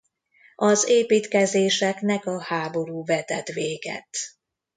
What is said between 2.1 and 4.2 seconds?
a háború vetett véget.